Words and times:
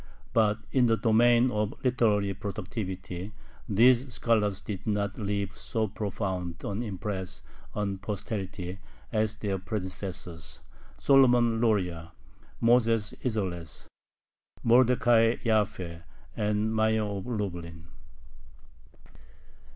But 0.33 0.57
in 0.71 0.87
the 0.87 0.97
domain 0.97 1.51
of 1.51 1.75
literary 1.83 2.33
productivity 2.33 3.33
these 3.69 4.11
scholars 4.11 4.59
did 4.63 4.87
not 4.87 5.19
leave 5.19 5.53
so 5.53 5.87
profound 5.87 6.63
an 6.63 6.81
impress 6.81 7.43
on 7.75 7.99
posterity 7.99 8.79
as 9.11 9.35
their 9.35 9.59
predecessors, 9.59 10.61
Solomon 10.97 11.59
Luria, 11.61 12.13
Moses 12.59 13.13
Isserles, 13.23 13.85
Mordecai 14.63 15.35
Jaffe, 15.35 16.01
and 16.35 16.71
Meïr 16.73 17.19
of 17.19 17.27
Lublin. 17.27 17.85